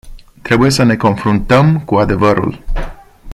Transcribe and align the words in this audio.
Trebuie 0.41 0.69
să 0.69 0.83
ne 0.83 0.95
confruntăm 0.97 1.79
cu 1.83 1.95
adevărul. 1.95 2.63